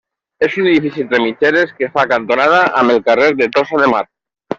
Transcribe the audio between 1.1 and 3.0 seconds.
mitgeres que fa cantonada amb